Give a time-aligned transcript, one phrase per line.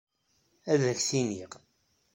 [0.71, 1.51] Ad ak-t-iniɣ.